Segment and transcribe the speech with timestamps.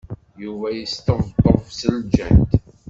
[0.43, 2.49] Yuba yesṭebṭeb s ljehd.